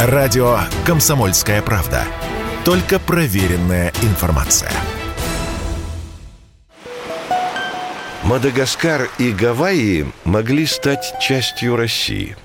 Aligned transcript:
Радио 0.00 0.60
«Комсомольская 0.86 1.60
правда». 1.60 2.04
Только 2.64 3.00
проверенная 3.00 3.92
информация. 4.02 4.70
Мадагаскар 8.22 9.10
и 9.18 9.32
Гавайи 9.32 10.06
могли 10.22 10.66
стать 10.66 11.16
частью 11.20 11.74
России. 11.74 12.36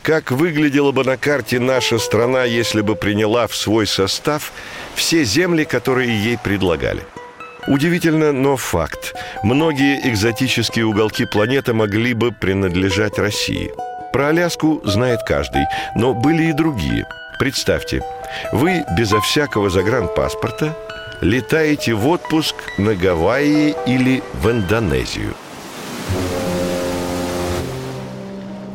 Как 0.00 0.30
выглядела 0.30 0.90
бы 0.90 1.04
на 1.04 1.18
карте 1.18 1.60
наша 1.60 1.98
страна, 1.98 2.44
если 2.44 2.80
бы 2.80 2.96
приняла 2.96 3.46
в 3.46 3.54
свой 3.54 3.86
состав 3.86 4.50
все 4.94 5.22
земли, 5.22 5.64
которые 5.64 6.08
ей 6.24 6.38
предлагали? 6.38 7.02
Удивительно, 7.66 8.32
но 8.32 8.56
факт. 8.56 9.14
Многие 9.42 10.00
экзотические 10.08 10.86
уголки 10.86 11.26
планеты 11.26 11.74
могли 11.74 12.14
бы 12.14 12.32
принадлежать 12.32 13.18
России. 13.18 13.70
Про 14.16 14.28
Аляску 14.28 14.80
знает 14.82 15.24
каждый, 15.24 15.66
но 15.94 16.14
были 16.14 16.44
и 16.44 16.54
другие. 16.54 17.06
Представьте, 17.38 18.02
вы 18.50 18.82
безо 18.96 19.20
всякого 19.20 19.68
загранпаспорта 19.68 20.74
летаете 21.20 21.92
в 21.92 22.06
отпуск 22.08 22.54
на 22.78 22.94
Гавайи 22.94 23.74
или 23.86 24.22
в 24.32 24.50
Индонезию. 24.50 25.34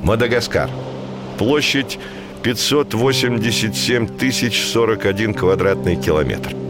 Мадагаскар. 0.03 0.70
Площадь 1.39 1.98
587 2.43 4.20
тысяч 4.20 4.63
41 4.67 5.34
квадратный 5.34 5.95
километр. 5.95 6.60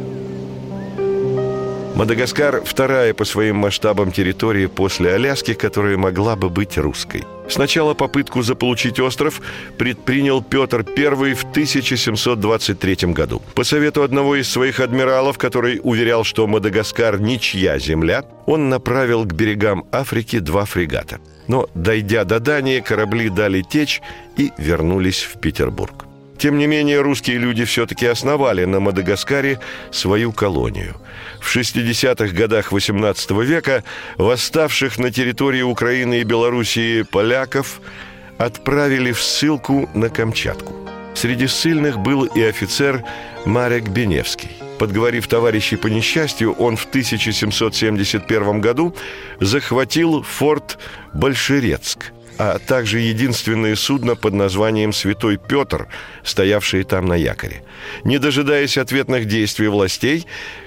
Мадагаскар– 2.02 2.64
вторая 2.66 3.14
по 3.14 3.26
своим 3.26 3.58
масштабам 3.58 4.12
территория 4.12 4.68
после 4.68 5.14
Аляски, 5.14 5.54
которая 5.54 5.98
могла 5.98 6.36
бы 6.36 6.50
быть 6.50 6.76
русской. 6.80 7.24
Сначала 7.48 7.94
попытку 7.94 8.42
заполучить 8.42 9.00
остров 9.00 9.40
предпринял 9.78 10.42
Петр 10.42 10.84
I 10.98 11.36
в 11.36 11.44
1723 11.44 13.14
году. 13.14 13.44
По 13.54 13.64
совету 13.64 14.02
одного 14.02 14.36
из 14.36 14.50
своих 14.50 14.80
адмиралов, 14.80 15.38
который 15.38 15.80
уверял, 15.84 16.24
что 16.24 16.48
Мадагаскар– 16.48 17.20
ничья 17.22 17.78
земля, 17.78 18.26
он 18.48 18.70
направил 18.70 19.24
к 19.26 19.34
берегам 19.34 19.86
Африки 19.92 20.40
два 20.40 20.66
фрегата. 20.66 21.20
Но, 21.48 21.70
дойдя 21.76 22.24
до 22.24 22.40
Дании, 22.40 22.80
корабли 22.80 23.30
дали 23.30 23.62
течь 23.62 24.02
и 24.38 24.50
вернулись 24.58 25.22
в 25.22 25.40
Петербург. 25.40 26.08
Тем 26.42 26.58
не 26.58 26.66
менее, 26.66 27.02
русские 27.02 27.38
люди 27.38 27.66
все-таки 27.66 28.08
основали 28.08 28.66
на 28.66 28.80
Мадагаскаре 28.80 29.60
свою 29.92 30.32
колонию. 30.32 30.96
В 31.40 31.56
60-х 31.56 32.34
годах 32.34 32.74
XVIII 32.74 33.46
века 33.46 33.84
восставших 34.18 34.98
на 34.98 35.12
территории 35.12 35.62
Украины 35.62 36.22
и 36.22 36.24
Белоруссии 36.24 37.04
поляков 37.04 37.80
отправили 38.40 39.12
в 39.12 39.22
ссылку 39.22 39.88
на 39.94 40.10
Камчатку. 40.10 40.74
Среди 41.14 41.46
ссыльных 41.46 42.00
был 42.00 42.24
и 42.24 42.42
офицер 42.42 43.04
Марек 43.46 43.90
Беневский. 43.90 44.50
Подговорив 44.80 45.28
товарищей 45.28 45.76
по 45.76 45.90
несчастью, 45.90 46.54
он 46.54 46.76
в 46.76 46.86
1771 46.86 48.62
году 48.62 48.96
захватил 49.40 50.24
форт 50.24 50.80
Большерецк– 51.14 52.14
а 52.44 52.58
также 52.58 53.00
единственное 53.00 53.76
судно 53.76 54.16
под 54.16 54.34
названием 54.34 54.94
«Святой 54.94 55.38
Петр», 55.38 55.88
стоявшее 56.24 56.84
там 56.84 57.06
на 57.06 57.14
якоре. 57.14 57.64
Не 58.04 58.18
дожидаясь 58.18 58.80
ответных 58.80 59.26
действий 59.26 59.68
властей, 59.68 60.26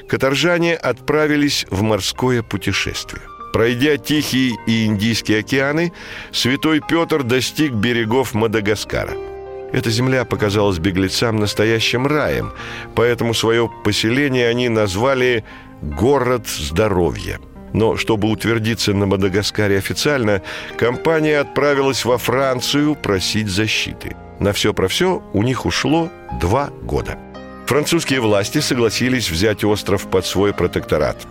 каторжане 0.09 0.77
отправились 0.77 1.67
в 1.71 1.83
морское 1.83 2.45
путешествие. 2.45 3.23
Пройдя 3.53 3.97
Тихий 3.97 4.53
и 4.69 4.85
Индийский 4.85 5.35
океаны, 5.35 5.93
Святой 6.31 6.81
Петр 6.81 7.25
достиг 7.25 7.73
берегов 7.73 8.35
Мадагаскара. 8.35 9.15
Эта 9.73 9.91
земля 9.91 10.25
показалась 10.25 10.79
беглецам 10.79 11.41
настоящим 11.41 12.07
раем, 12.07 12.53
поэтому 12.95 13.35
свое 13.35 13.69
поселение 13.83 14.49
они 14.49 14.69
назвали 14.69 15.45
«Город 15.83 16.47
здоровья». 16.47 17.41
Но 17.75 17.97
чтобы 17.97 18.31
утвердиться 18.31 18.95
на 18.95 19.05
Мадагаскаре 19.05 19.77
официально, 19.77 20.41
компания 20.79 21.41
отправилась 21.41 22.05
во 22.05 22.17
Францию 22.17 22.95
просить 22.95 23.49
защиты. 23.49 24.17
На 24.39 24.53
все 24.53 24.73
про 24.73 24.89
все 24.89 25.23
у 25.33 25.43
них 25.43 25.67
ушло 25.67 26.09
два 26.41 26.71
года. 26.83 27.19
Французские 27.67 28.21
власти 28.21 28.59
согласились 28.59 29.31
взять 29.31 29.65
остров 29.65 30.09
под 30.09 30.25
свой 30.25 30.53
протекторат. 30.53 31.27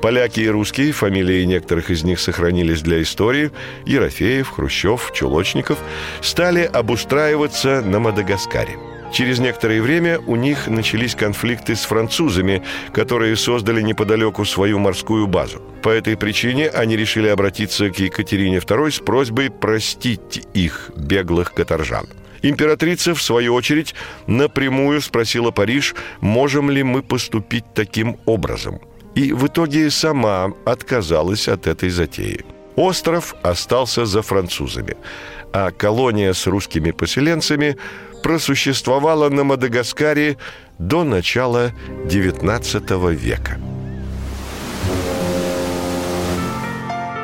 Поляки 0.00 0.40
и 0.40 0.48
русские, 0.48 0.92
фамилии 0.92 1.44
некоторых 1.44 1.90
из 1.90 2.04
них 2.04 2.20
сохранились 2.20 2.82
для 2.82 3.02
истории, 3.02 3.50
Ерофеев, 3.84 4.48
Хрущев, 4.48 5.10
Чулочников, 5.12 5.78
стали 6.20 6.62
обустраиваться 6.62 7.82
на 7.82 7.98
Мадагаскаре– 7.98 8.78
Через 9.12 9.40
некоторое 9.40 9.82
время 9.82 10.20
у 10.26 10.36
них 10.36 10.68
начались 10.68 11.14
конфликты 11.14 11.76
с 11.76 11.82
французами, 11.82 12.62
которые 12.94 13.36
создали 13.36 13.82
неподалеку 13.82 14.46
свою 14.46 14.78
морскую 14.78 15.26
базу. 15.26 15.60
По 15.82 15.90
этой 15.90 16.16
причине 16.16 16.70
они 16.70 16.96
решили 16.96 17.28
обратиться 17.28 17.90
к 17.90 17.98
Екатерине 17.98 18.56
II 18.56 18.90
с 18.90 18.98
просьбой 19.00 19.50
простить 19.50 20.46
их, 20.54 20.90
беглых 20.96 21.52
каторжан. 21.52 22.06
Императрица, 22.40 23.14
в 23.14 23.22
свою 23.22 23.52
очередь, 23.54 23.94
напрямую 24.26 25.02
спросила 25.02 25.50
Париж, 25.50 25.94
можем 26.20 26.70
ли 26.70 26.82
мы 26.82 27.02
поступить 27.02 27.64
таким 27.74 28.16
образом. 28.24 28.80
И 29.14 29.32
в 29.34 29.46
итоге 29.46 29.90
сама 29.90 30.52
отказалась 30.64 31.48
от 31.48 31.66
этой 31.66 31.90
затеи. 31.90 32.46
Остров 32.76 33.34
остался 33.42 34.06
за 34.06 34.22
французами, 34.22 34.96
а 35.52 35.70
колония 35.70 36.32
с 36.32 36.46
русскими 36.46 36.92
поселенцами– 36.92 37.76
просуществовала 38.22 39.28
на 39.28 39.44
Мадагаскаре 39.44 40.38
до 40.78 41.04
начала 41.04 41.72
XIX 42.06 43.14
века. 43.14 43.58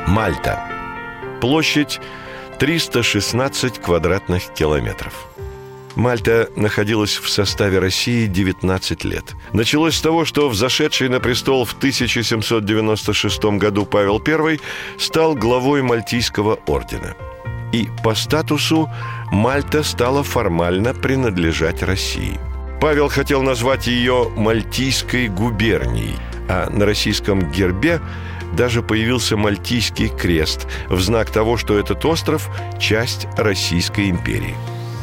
Мальта. 0.07 0.65
Площадь 1.41 2.01
316 2.59 3.79
квадратных 3.79 4.53
километров. 4.55 5.29
Мальта 5.95 6.49
находилась 6.57 7.17
в 7.17 7.29
составе 7.29 7.79
России 7.79 8.27
19 8.27 9.05
лет. 9.05 9.35
Началось 9.53 9.97
с 9.97 10.01
того, 10.01 10.25
что 10.25 10.49
взошедший 10.49 11.09
на 11.09 11.21
престол 11.21 11.65
в 11.65 11.73
1796 11.73 13.45
году 13.59 13.85
Павел 13.85 14.23
I 14.25 14.61
стал 14.99 15.35
главой 15.35 15.83
Мальтийского 15.83 16.59
ордена– 16.67 17.15
и 17.73 17.89
по 18.03 18.15
статусу 18.15 18.91
Мальта 19.31 19.83
стала 19.83 20.22
формально 20.22 20.94
принадлежать 20.94 21.83
России. 21.83 22.39
Павел 22.81 23.09
хотел 23.09 23.43
назвать 23.43 23.87
ее 23.87 24.31
Мальтийской 24.37 25.28
губернией, 25.28 26.16
а 26.49 26.71
на 26.71 26.87
российском 26.87 27.50
гербе 27.50 28.00
даже 28.56 28.83
появился 28.83 29.37
Мальтийский 29.37 30.09
крест 30.09 30.67
в 30.88 31.00
знак 31.00 31.31
того, 31.31 31.56
что 31.59 31.78
этот 31.78 32.05
остров– 32.06 32.49
часть 32.81 33.27
Российской 33.37 34.09
империи. 34.09 34.55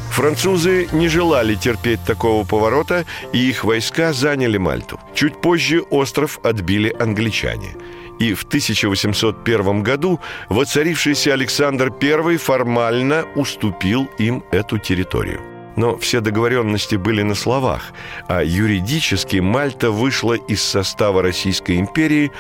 Французы 0.10 0.88
не 0.92 1.08
желали 1.08 1.56
терпеть 1.56 2.04
такого 2.04 2.46
поворота, 2.46 3.06
и 3.34 3.50
их 3.50 3.64
войска 3.64 4.14
заняли 4.14 4.58
Мальту. 4.58 5.00
Чуть 5.14 5.40
позже 5.40 5.82
остров 5.82 6.40
отбили 6.44 6.96
англичане– 6.98 7.76
и 8.20 8.34
в 8.34 8.44
1801 8.44 9.84
году 9.84 10.20
воцарившийся 10.50 11.34
Александр 11.34 11.92
I 12.02 12.38
формально 12.38 13.26
уступил 13.36 14.08
им 14.18 14.44
эту 14.52 14.78
территорию. 14.78 15.42
Но 15.76 15.98
все 15.98 16.22
договоренности 16.22 16.96
были 16.96 17.22
на 17.22 17.36
словах, 17.36 17.92
а 18.28 18.44
юридически 18.44 19.38
Мальта 19.38 19.92
вышла 19.92 20.34
из 20.34 20.64
состава 20.64 21.22
Российской 21.22 21.78
империи 21.78 22.32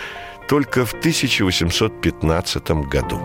только 0.48 0.86
в 0.86 0.94
1815 0.94 2.72
году. 2.88 3.20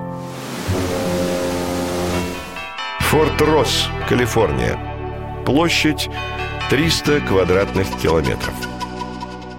Форт 3.01 3.41
Росс, 3.43 3.89
Калифорния. 4.09 4.79
Площадь 5.45 6.09
300 6.71 7.21
квадратных 7.21 7.87
километров. 8.01 8.55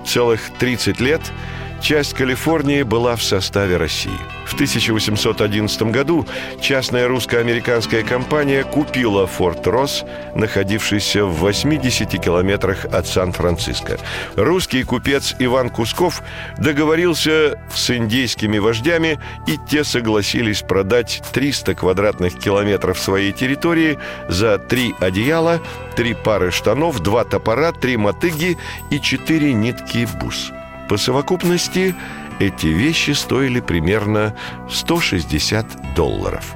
Целых 0.05 0.49
30 0.59 0.99
лет– 0.99 1.21
часть 1.81 2.13
Калифорнии 2.13 2.83
была 2.83 3.15
в 3.15 3.23
составе 3.23 3.77
России. 3.77 4.11
В 4.45 4.53
1811 4.53 5.81
году 5.83 6.27
частная 6.61 7.07
русско-американская 7.07 8.03
компания 8.03 8.63
купила 8.63 9.25
Форт 9.25 9.65
Росс, 9.67 10.03
находившийся 10.35 11.25
в 11.25 11.33
80 11.37 12.21
километрах 12.21 12.85
от 12.85 13.07
Сан-Франциско. 13.07 13.97
Русский 14.35 14.83
купец 14.83 15.35
Иван 15.39 15.69
Кусков 15.69 16.21
договорился 16.57 17.57
с 17.73 17.89
индейскими 17.89 18.59
вождями, 18.59 19.19
и 19.47 19.57
те 19.69 19.83
согласились 19.83 20.61
продать 20.61 21.23
300 21.31 21.75
квадратных 21.75 22.37
километров 22.37 22.99
своей 22.99 23.31
территории 23.31 23.97
за 24.29 24.59
три 24.59 24.93
одеяла, 24.99 25.59
три 25.95 26.13
пары 26.13 26.51
штанов, 26.51 26.99
два 26.99 27.23
топора, 27.23 27.71
три 27.71 27.97
мотыги 27.97 28.57
и 28.91 28.99
четыре 28.99 29.53
нитки 29.53 30.07
бус. 30.21 30.51
По 30.91 30.97
совокупности 30.97 31.95
эти 32.41 32.67
вещи 32.67 33.11
стоили 33.11 33.61
примерно 33.61 34.35
160 34.69 35.95
долларов. 35.95 36.53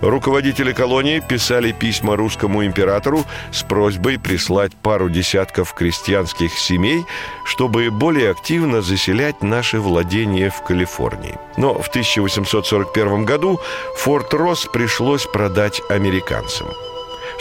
Руководители 0.00 0.72
колонии 0.72 1.18
писали 1.18 1.72
письма 1.72 2.14
русскому 2.14 2.64
императору 2.64 3.24
с 3.50 3.64
просьбой 3.64 4.20
прислать 4.20 4.76
пару 4.76 5.10
десятков 5.10 5.74
крестьянских 5.74 6.56
семей, 6.56 7.04
чтобы 7.44 7.90
более 7.90 8.30
активно 8.30 8.82
заселять 8.82 9.42
наши 9.42 9.80
владения 9.80 10.48
в 10.48 10.62
Калифорнии. 10.62 11.36
Но 11.56 11.74
в 11.74 11.88
1841 11.88 13.24
году 13.24 13.58
Форт 13.96 14.32
Росс 14.32 14.68
пришлось 14.72 15.26
продать 15.26 15.82
американцам. 15.90 16.68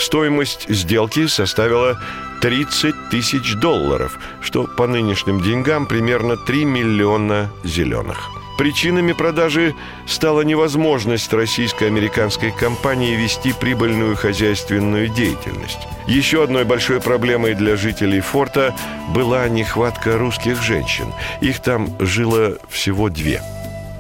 Стоимость 0.02 0.68
сделки 0.68 1.28
составила 1.28 2.00
30 2.42 3.10
тысяч 3.12 3.54
долларов, 3.54 4.18
что 4.42 4.64
по 4.64 4.88
нынешним 4.88 5.42
деньгам 5.42 5.86
примерно 5.86 6.38
3 6.38 6.66
миллиона 6.66 7.52
зеленых. 7.64 8.30
Причинами 8.58 9.12
продажи 9.14 9.76
стала 10.08 10.42
невозможность 10.42 11.32
российско-американской 11.32 12.52
компании 12.52 13.16
вести 13.16 13.54
прибыльную 13.54 14.16
хозяйственную 14.16 15.08
деятельность. 15.08 15.88
Еще 16.08 16.44
одной 16.44 16.66
большой 16.66 17.00
проблемой 17.00 17.54
для 17.54 17.76
жителей 17.76 18.22
форта 18.22 18.76
была 19.14 19.48
нехватка 19.50 20.18
русских 20.18 20.62
женщин. 20.64 21.14
Их 21.42 21.60
там 21.60 21.90
жило 22.00 22.58
всего 22.70 23.10
две. 23.10 23.42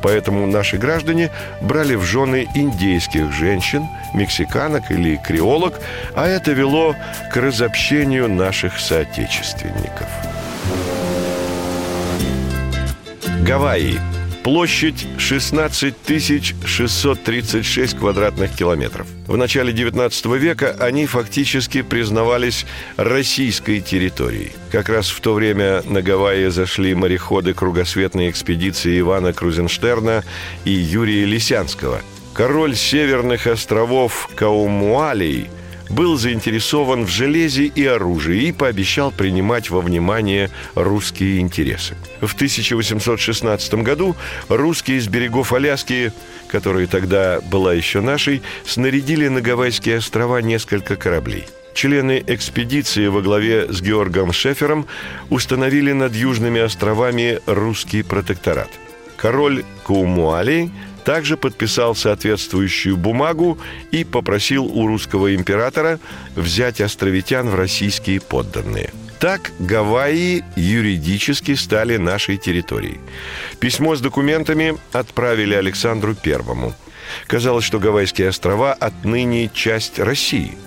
Поэтому 0.01 0.47
наши 0.47 0.77
граждане 0.77 1.29
брали 1.61 1.95
в 1.95 2.03
жены 2.03 2.47
индейских 2.55 3.31
женщин, 3.31 3.87
мексиканок 4.13 4.91
или 4.91 5.17
креолок, 5.17 5.79
а 6.15 6.27
это 6.27 6.51
вело 6.51 6.95
к 7.31 7.37
разобщению 7.37 8.27
наших 8.29 8.79
соотечественников. 8.79 10.07
Гавайи– 13.41 13.99
Площадь 14.43 15.05
16 15.19 15.93
636 16.65 17.97
квадратных 17.97 18.55
километров. 18.55 19.05
В 19.27 19.37
начале 19.37 19.71
19 19.71 20.25
века 20.37 20.75
они 20.79 21.05
фактически 21.05 21.83
признавались 21.83 22.65
российской 22.97 23.81
территорией. 23.81 24.51
Как 24.71 24.89
раз 24.89 25.09
в 25.09 25.21
то 25.21 25.35
время 25.35 25.83
на 25.87 26.01
Гавайи 26.01 26.47
зашли 26.47 26.95
мореходы 26.95 27.53
кругосветной 27.53 28.31
экспедиции 28.31 28.99
Ивана 28.99 29.31
Крузенштерна 29.31 30.23
и 30.65 30.71
Юрия 30.71 31.25
Лисянского. 31.25 32.01
Король 32.33 32.75
северных 32.75 33.45
островов 33.45 34.27
Каумуалий– 34.35 35.49
был 35.91 36.17
заинтересован 36.17 37.05
в 37.05 37.09
железе 37.09 37.65
и 37.65 37.85
оружии 37.85 38.47
и 38.47 38.51
пообещал 38.51 39.11
принимать 39.11 39.69
во 39.69 39.81
внимание 39.81 40.49
русские 40.75 41.39
интересы. 41.39 41.95
В 42.21 42.33
1816 42.33 43.73
году 43.75 44.15
русские 44.49 44.97
из 44.97 45.07
берегов 45.07 45.53
Аляски, 45.53 46.11
которая 46.47 46.87
тогда 46.87 47.41
была 47.41 47.73
еще 47.73 48.01
нашей, 48.01 48.41
снарядили 48.65 49.27
на 49.27 49.41
Гавайские 49.41 49.97
острова 49.97 50.41
несколько 50.41 50.95
кораблей. 50.95 51.45
Члены 51.73 52.23
экспедиции 52.27 53.07
во 53.07 53.21
главе 53.21 53.71
с 53.71 53.81
Георгом 53.81 54.33
Шефером 54.33 54.87
установили 55.29 55.91
над 55.93 56.13
Южными 56.13 56.59
островами 56.61 57.39
русский 57.45 58.03
протекторат. 58.03 58.69
Король 59.15 59.63
Каумуали 59.85 60.71
также 61.03 61.37
подписал 61.37 61.95
соответствующую 61.95 62.97
бумагу 62.97 63.57
и 63.91 64.03
попросил 64.03 64.65
у 64.65 64.87
русского 64.87 65.35
императора 65.35 65.99
взять 66.35 66.81
островитян 66.81 67.49
в 67.49 67.55
российские 67.55 68.21
подданные. 68.21 68.91
Так 69.19 69.51
Гавайи 69.59 70.43
юридически 70.55 71.53
стали 71.53 71.97
нашей 71.97 72.37
территорией. 72.37 72.99
Письмо 73.59 73.95
с 73.95 74.01
документами 74.01 74.77
отправили 74.93 75.53
Александру 75.53 76.15
Первому. 76.15 76.73
Казалось, 77.27 77.65
что 77.65 77.79
Гавайские 77.79 78.29
острова 78.29 78.73
отныне 78.73 79.49
часть 79.53 79.99
России. 79.99 80.57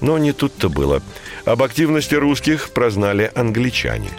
Но 0.00 0.18
не 0.18 0.32
тут-то 0.32 0.68
было– 0.68 1.02
об 1.48 1.62
активности 1.62 2.14
русских 2.14 2.70
прознали 2.74 3.30
англичане. 3.34 4.10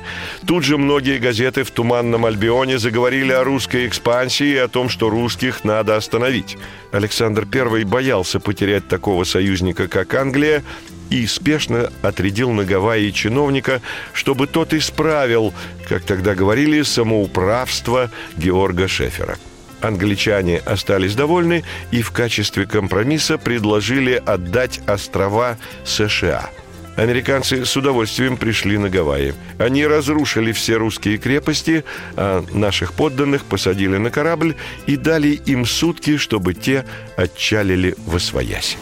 Тут 0.48 0.64
же 0.64 0.78
многие 0.78 1.20
газеты 1.20 1.64
в 1.64 1.70
Туманном 1.70 2.26
Альбионе 2.26 2.80
заговорили 2.80 3.32
о 3.32 3.44
русской 3.44 3.86
экспансии 3.88 4.48
и 4.48 4.58
о 4.58 4.68
том, 4.68 4.90
что 4.90 5.12
русских 5.12 5.64
надо 5.64 5.96
остановить. 5.96 6.58
Александр 6.92 7.48
I 7.54 7.84
боялся 7.84 8.40
потерять 8.40 8.88
такого 8.88 9.26
союзника, 9.26 9.88
как 9.88 10.12
Англия, 10.16 10.64
и 11.12 11.28
спешно 11.28 11.92
отрядил 12.02 12.50
на 12.50 12.66
Гавайи 12.66 13.12
чиновника, 13.12 13.82
чтобы 14.14 14.48
тот 14.48 14.74
исправил, 14.74 15.54
как 15.88 16.02
тогда 16.04 16.34
говорили, 16.34 16.82
самоуправство 16.82 18.10
Георга 18.38 18.88
Шефера. 18.88 19.38
Англичане 19.82 20.60
остались 20.60 21.16
довольны 21.16 21.64
и 21.92 22.02
в 22.02 22.12
качестве 22.12 22.66
компромисса 22.66 23.38
предложили 23.38 24.22
отдать 24.26 24.82
острова 24.88 25.58
США– 25.86 26.50
Американцы 27.00 27.64
с 27.64 27.78
удовольствием 27.78 28.36
пришли 28.36 28.78
на 28.78 28.90
Гавайи. 28.90 29.34
Они 29.58 29.88
разрушили 29.88 30.52
все 30.52 30.76
русские 30.76 31.18
крепости, 31.18 31.86
а 32.18 32.44
наших 32.52 32.92
подданных 32.92 33.46
посадили 33.46 33.96
на 33.96 34.12
корабль 34.12 34.58
и 34.86 34.98
дали 34.98 35.30
им 35.30 35.66
сутки, 35.66 36.18
чтобы 36.18 36.54
те 36.54 36.86
отчалили 37.16 37.96
в 38.06 38.18
Освояси. 38.18 38.78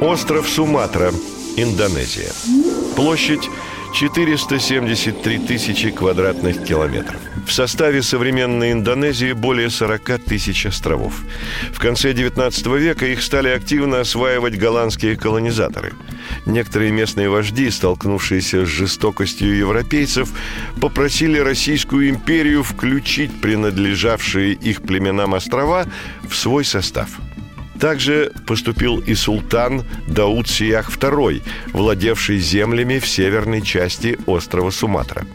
Остров 0.00 0.48
Суматра, 0.48 1.12
Индонезия. 1.56 2.32
Площадь 2.96 3.48
473 3.92 5.38
тысячи 5.38 5.90
квадратных 5.90 6.64
километров. 6.64 7.20
В 7.46 7.52
составе 7.52 8.02
современной 8.02 8.72
Индонезии 8.72 9.32
более 9.32 9.70
40 9.70 10.24
тысяч 10.24 10.66
островов. 10.66 11.14
В 11.72 11.78
конце 11.78 12.12
19 12.12 12.66
века 12.66 13.06
их 13.06 13.22
стали 13.22 13.48
активно 13.48 14.00
осваивать 14.00 14.58
голландские 14.58 15.16
колонизаторы. 15.16 15.94
Некоторые 16.46 16.92
местные 16.92 17.30
вожди, 17.30 17.70
столкнувшиеся 17.70 18.66
с 18.66 18.68
жестокостью 18.68 19.56
европейцев, 19.56 20.30
попросили 20.80 21.38
Российскую 21.38 22.10
империю 22.10 22.62
включить 22.62 23.40
принадлежавшие 23.40 24.52
их 24.52 24.82
племенам 24.82 25.34
острова 25.34 25.86
в 26.28 26.34
свой 26.34 26.64
состав– 26.64 27.08
также 27.78 28.32
поступил 28.46 28.98
и 28.98 29.14
султан 29.14 29.84
Дауд 30.06 30.48
Сиях 30.48 30.90
II, 30.90 31.42
владевший 31.72 32.38
землями 32.38 32.98
в 32.98 33.06
северной 33.06 33.62
части 33.62 34.18
острова 34.26 34.70
Суматра. 34.70 35.26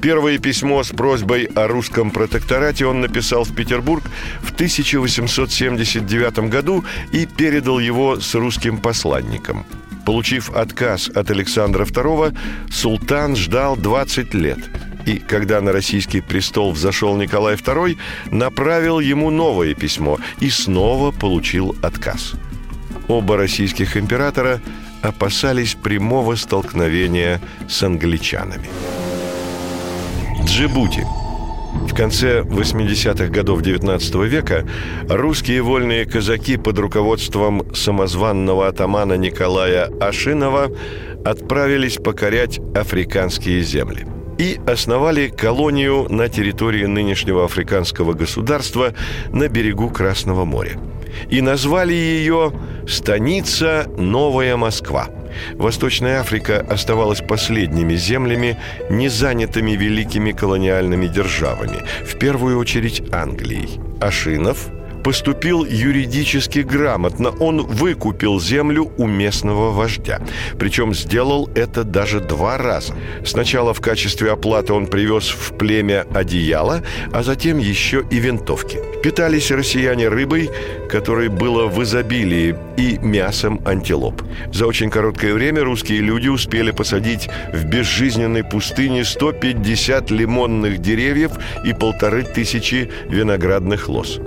Первое 0.00 0.38
письмо 0.38 0.84
с 0.84 0.90
просьбой 0.90 1.46
о 1.56 1.66
русском 1.66 2.12
протекторате 2.12 2.86
он 2.86 3.00
написал 3.00 3.42
в 3.42 3.54
Петербург 3.54 4.04
в 4.42 4.52
1879 4.52 6.38
году 6.50 6.84
и 7.10 7.26
передал 7.26 7.80
его 7.80 8.20
с 8.20 8.34
русским 8.34 8.78
посланником. 8.78 9.66
Получив 10.06 10.50
отказ 10.50 11.08
от 11.08 11.30
Александра 11.30 11.84
II, 11.84 12.36
султан 12.70 13.34
ждал 13.34 13.76
20 13.76 14.34
лет– 14.34 14.60
и 15.08 15.18
когда 15.18 15.62
на 15.62 15.72
российский 15.72 16.20
престол 16.20 16.72
взошел 16.72 17.16
Николай 17.16 17.54
II, 17.54 17.96
направил 18.30 19.00
ему 19.00 19.30
новое 19.30 19.74
письмо 19.74 20.18
и 20.38 20.50
снова 20.50 21.12
получил 21.12 21.74
отказ. 21.82 22.34
Оба 23.08 23.38
российских 23.38 23.96
императора 23.96 24.60
опасались 25.00 25.74
прямого 25.74 26.34
столкновения 26.36 27.40
с 27.68 27.82
англичанами. 27.82 28.68
Джибути– 30.44 31.06
в 31.88 31.94
конце 31.94 32.40
80-х 32.40 33.28
годов 33.28 33.60
XIX 33.60 34.26
века 34.26 34.66
русские 35.08 35.62
вольные 35.62 36.04
казаки 36.04 36.56
под 36.56 36.78
руководством 36.78 37.74
самозванного 37.74 38.68
атамана 38.68 39.14
Николая 39.14 39.84
Ашинова 40.00 40.70
отправились 41.24 41.96
покорять 41.96 42.58
африканские 42.74 43.62
земли– 43.62 44.06
и 44.38 44.60
основали 44.66 45.28
колонию 45.28 46.06
на 46.08 46.28
территории 46.28 46.86
нынешнего 46.86 47.44
африканского 47.44 48.14
государства 48.14 48.94
на 49.32 49.48
берегу 49.48 49.90
Красного 49.90 50.44
моря. 50.44 50.78
И 51.28 51.40
назвали 51.40 51.92
ее 51.92 52.52
«Станица 52.86 53.86
Новая 53.98 54.56
Москва». 54.56 55.08
Восточная 55.54 56.20
Африка 56.20 56.64
оставалась 56.68 57.20
последними 57.20 57.94
землями, 57.94 58.58
не 58.88 59.08
занятыми 59.08 59.72
великими 59.72 60.32
колониальными 60.32 61.06
державами, 61.06 61.78
в 62.04 62.18
первую 62.18 62.58
очередь 62.58 63.02
Англией. 63.12 63.80
Ашинов– 64.00 64.68
поступил 65.08 65.64
юридически 65.64 66.58
грамотно. 66.58 67.30
Он 67.40 67.62
выкупил 67.62 68.38
землю 68.38 68.92
у 68.98 69.06
местного 69.06 69.70
вождя. 69.70 70.20
Причем 70.58 70.92
сделал 70.92 71.48
это 71.54 71.82
даже 71.82 72.20
два 72.20 72.58
раза. 72.58 72.94
Сначала 73.24 73.72
в 73.72 73.80
качестве 73.80 74.30
оплаты 74.30 74.74
он 74.74 74.86
привез 74.86 75.30
в 75.30 75.56
племя 75.56 76.04
одеяло, 76.12 76.82
а 77.10 77.22
затем 77.22 77.56
еще 77.56 78.04
и 78.10 78.18
винтовки. 78.18 78.80
Питались 79.02 79.50
россияне 79.50 80.08
рыбой, 80.08 80.50
которой 80.90 81.28
было 81.28 81.68
в 81.68 81.82
изобилии, 81.82 82.54
и 82.76 82.98
мясом 82.98 83.62
антилоп. 83.64 84.22
За 84.52 84.66
очень 84.66 84.90
короткое 84.90 85.32
время 85.32 85.64
русские 85.64 86.00
люди 86.00 86.28
успели 86.28 86.70
посадить 86.70 87.30
в 87.54 87.64
безжизненной 87.64 88.44
пустыне 88.44 89.06
150 89.06 90.10
лимонных 90.10 90.82
деревьев 90.82 91.32
и 91.64 91.72
полторы 91.72 92.24
тысячи 92.24 92.90
виноградных 93.08 93.88
лоз. 93.88 94.20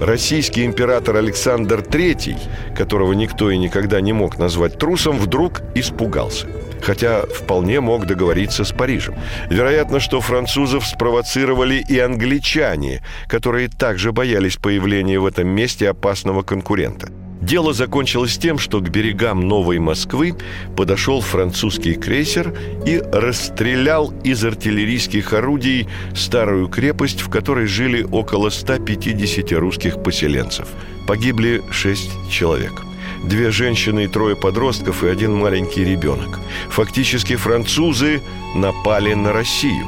Российский 0.00 0.64
император 0.64 1.16
Александр 1.16 1.80
III, 1.80 2.74
которого 2.76 3.12
никто 3.12 3.50
и 3.50 3.56
никогда 3.56 4.00
не 4.00 4.12
мог 4.12 4.38
назвать 4.38 4.78
трусом, 4.78 5.18
вдруг 5.18 5.62
испугался– 5.74 6.46
хотя 6.86 7.22
вполне 7.26 7.80
мог 7.80 8.06
договориться 8.06 8.64
с 8.64 8.70
Парижем. 8.70 9.16
Вероятно, 9.50 9.98
что 9.98 10.20
французов 10.20 10.86
спровоцировали 10.86 11.84
и 11.88 11.98
англичане, 11.98 13.02
которые 13.26 13.68
также 13.68 14.12
боялись 14.12 14.56
появления 14.56 15.18
в 15.18 15.26
этом 15.26 15.48
месте 15.48 15.88
опасного 15.88 16.42
конкурента. 16.42 17.08
Дело 17.46 17.72
закончилось 17.72 18.38
тем, 18.38 18.58
что 18.58 18.80
к 18.80 18.88
берегам 18.88 19.46
Новой 19.46 19.78
Москвы 19.78 20.34
подошел 20.76 21.20
французский 21.20 21.94
крейсер 21.94 22.52
и 22.84 23.00
расстрелял 23.12 24.12
из 24.24 24.44
артиллерийских 24.44 25.32
орудий 25.32 25.86
старую 26.12 26.66
крепость, 26.66 27.20
в 27.20 27.30
которой 27.30 27.66
жили 27.66 28.02
около 28.02 28.50
150 28.50 29.52
русских 29.52 30.02
поселенцев. 30.02 30.66
Погибли 31.06 31.62
шесть 31.70 32.10
человек 32.28 32.82
две 33.24 33.50
женщины 33.50 34.04
и 34.04 34.08
трое 34.08 34.36
подростков 34.36 35.04
и 35.04 35.08
один 35.08 35.34
маленький 35.34 35.84
ребенок. 35.84 36.38
Фактически 36.70 37.36
французы 37.36 38.22
напали 38.54 39.14
на 39.14 39.32
Россию. 39.32 39.84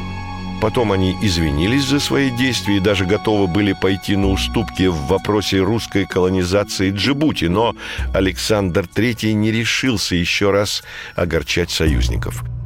Потом 0.60 0.90
они 0.90 1.16
извинились 1.22 1.84
за 1.84 2.00
свои 2.00 2.30
действия 2.30 2.78
и 2.78 2.80
даже 2.80 3.04
готовы 3.04 3.46
были 3.46 3.72
пойти 3.72 4.16
на 4.16 4.28
уступки 4.28 4.88
в 4.88 5.06
вопросе 5.06 5.60
русской 5.60 6.04
колонизации 6.04 6.90
Джибути, 6.90 7.44
но 7.44 7.76
Александр 8.12 8.86
III 8.92 9.32
не 9.32 9.52
решился 9.52 10.16
еще 10.16 10.50
раз 10.50 10.82
огорчать 11.14 11.70
союзников– 11.70 12.42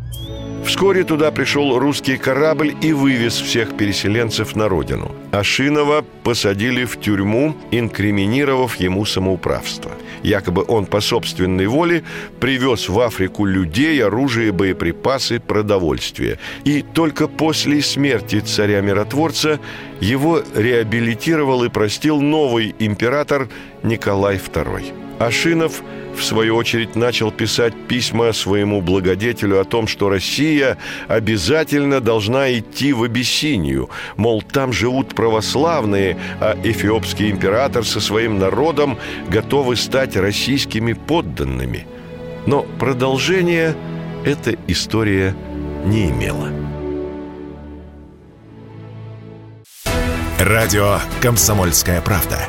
Вскоре 0.65 1.05
туда 1.05 1.31
пришел 1.33 1.79
русский 1.79 2.17
корабль 2.17 2.75
и 2.81 2.93
вывез 2.93 3.35
всех 3.35 3.77
переселенцев 3.77 4.55
на 4.57 4.69
родину. 4.69 5.11
Ашинова 5.33 6.05
посадили 6.23 6.85
в 6.85 7.01
тюрьму, 7.01 7.57
инкриминировав 7.73 8.77
ему 8.77 9.05
самоуправство. 9.05 9.91
Якобы 10.23 10.65
он 10.69 10.87
по 10.87 11.01
собственной 11.01 11.67
воле 11.67 12.05
привез 12.39 12.89
в 12.89 12.99
Африку 13.01 13.45
людей, 13.45 14.03
оружие, 14.05 14.53
боеприпасы, 14.53 15.41
продовольствие. 15.41 16.39
И 16.65 16.83
только 16.83 17.27
после 17.27 17.83
смерти 17.83 18.39
царя-миротворца 18.39 19.59
его 20.01 20.43
реабилитировал 20.55 21.65
и 21.65 21.69
простил 21.69 22.21
новый 22.21 22.75
император 22.79 23.49
Николай 23.83 24.37
II. 24.37 25.02
Ашинов– 25.19 25.83
в 26.15 26.23
свою 26.23 26.57
очередь, 26.57 26.97
начал 26.97 27.31
писать 27.31 27.75
письма 27.89 28.33
своему 28.33 28.81
благодетелю 28.81 29.61
о 29.61 29.65
том, 29.65 29.87
что 29.87 30.09
Россия 30.09 30.79
обязательно 31.09 32.01
должна 32.01 32.53
идти 32.53 32.93
в 32.93 33.03
Абиссинию, 33.03 33.91
мол, 34.17 34.43
там 34.43 34.73
живут 34.73 35.15
православные, 35.15 36.19
а 36.41 36.57
эфиопский 36.63 37.31
император 37.31 37.85
со 37.85 38.01
своим 38.01 38.39
народом 38.39 38.99
готовы 39.29 39.77
стать 39.77 40.17
российскими 40.17 40.93
подданными. 40.93 41.87
Но 42.47 42.63
продолжения 42.79 43.75
эта 44.25 44.57
история 44.67 45.35
не 45.85 46.11
имела. 46.11 46.49
Радио 50.39 50.99
«Комсомольская 51.21 52.01
правда». 52.01 52.49